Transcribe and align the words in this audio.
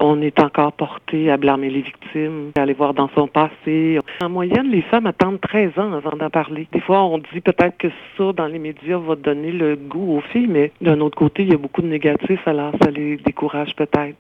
On 0.00 0.20
est 0.20 0.40
encore 0.40 0.72
porté 0.72 1.30
à 1.30 1.36
blâmer 1.36 1.70
les 1.70 1.82
victimes, 1.82 2.52
à 2.56 2.62
aller 2.62 2.72
voir 2.72 2.94
dans 2.94 3.08
son 3.14 3.26
passé. 3.26 3.98
En 4.22 4.28
moyenne, 4.28 4.70
les 4.70 4.82
femmes 4.82 5.06
attendent 5.06 5.40
13 5.40 5.78
ans 5.78 5.92
avant 5.92 6.16
d'en 6.16 6.30
parler. 6.30 6.66
Des 6.72 6.80
fois, 6.80 7.02
on 7.04 7.18
dit 7.18 7.40
peut-être 7.42 7.76
que 7.78 7.88
ça, 8.16 8.32
dans 8.32 8.46
les 8.46 8.58
médias, 8.58 8.98
va 8.98 9.16
donner 9.16 9.52
le 9.52 9.76
goût 9.76 10.16
aux 10.16 10.20
filles, 10.20 10.48
mais 10.48 10.72
d'un 10.80 11.00
autre 11.00 11.16
côté, 11.16 11.42
il 11.42 11.50
y 11.50 11.54
a 11.54 11.58
beaucoup 11.58 11.82
de 11.82 11.88
négatifs, 11.88 12.46
alors 12.46 12.72
ça 12.82 12.90
les 12.90 13.16
décourage 13.16 13.74
peut-être. 13.76 14.10